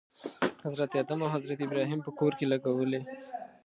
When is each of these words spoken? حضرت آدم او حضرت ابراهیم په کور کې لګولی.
حضرت 0.65 0.91
آدم 1.01 1.19
او 1.23 1.29
حضرت 1.35 1.59
ابراهیم 1.65 1.99
په 2.03 2.11
کور 2.19 2.31
کې 2.37 2.45
لګولی. 2.51 3.01